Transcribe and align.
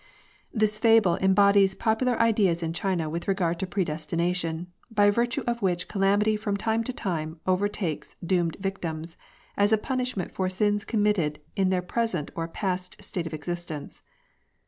This 0.51 0.79
fable 0.79 1.17
embodies 1.17 1.75
popular 1.75 2.19
ideas 2.19 2.63
in 2.63 2.73
China 2.73 3.07
with 3.07 3.27
regard 3.27 3.59
to 3.59 3.67
predestination, 3.67 4.65
by 4.89 5.11
virtue 5.11 5.43
of 5.45 5.61
which 5.61 5.87
calamity 5.87 6.35
from 6.35 6.57
time 6.57 6.83
to 6.85 6.91
time 6.91 7.39
over 7.45 7.67
takes 7.67 8.15
doomed 8.25 8.57
victims, 8.59 9.15
as 9.55 9.71
a 9.71 9.77
punishment 9.77 10.31
for 10.31 10.49
sins 10.49 10.83
com 10.85 11.03
mitted 11.03 11.39
in 11.55 11.69
their 11.69 11.83
present 11.83 12.31
or 12.33 12.45
a 12.45 12.49
past 12.49 13.03
state 13.03 13.27
of 13.27 13.33
existence. 13.35 14.01